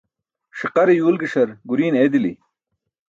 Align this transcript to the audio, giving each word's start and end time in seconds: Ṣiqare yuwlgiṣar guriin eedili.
Ṣiqare 0.59 0.93
yuwlgiṣar 0.95 1.49
guriin 1.67 1.95
eedili. 1.99 2.33